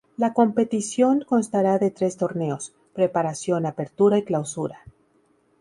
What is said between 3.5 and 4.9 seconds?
"Apertura" y "Clausura".